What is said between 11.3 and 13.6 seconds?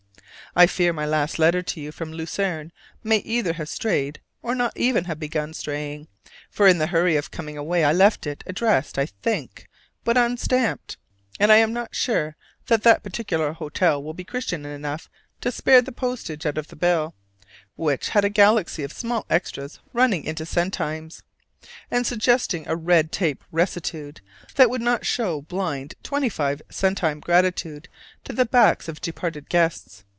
and I am not sure that that particular